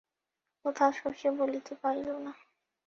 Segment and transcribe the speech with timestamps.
[0.65, 2.33] কথা শশী বলিতে পারিল না।